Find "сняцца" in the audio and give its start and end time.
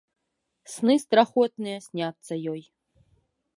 1.89-2.33